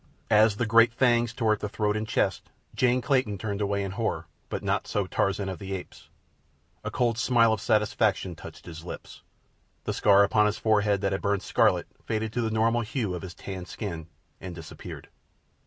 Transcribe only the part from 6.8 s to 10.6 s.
A cold smile of satisfaction touched his lips. The scar upon his